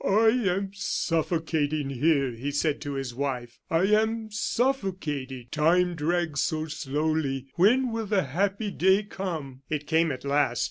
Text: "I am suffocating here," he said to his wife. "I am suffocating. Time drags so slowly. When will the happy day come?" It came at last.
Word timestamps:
"I 0.03 0.29
am 0.29 0.71
suffocating 0.73 1.91
here," 1.91 2.31
he 2.31 2.49
said 2.49 2.81
to 2.81 2.93
his 2.93 3.13
wife. 3.13 3.59
"I 3.69 3.83
am 3.83 4.31
suffocating. 4.31 5.45
Time 5.51 5.93
drags 5.93 6.41
so 6.41 6.65
slowly. 6.65 7.45
When 7.53 7.91
will 7.91 8.07
the 8.07 8.23
happy 8.23 8.71
day 8.71 9.03
come?" 9.03 9.61
It 9.69 9.85
came 9.85 10.11
at 10.11 10.25
last. 10.25 10.59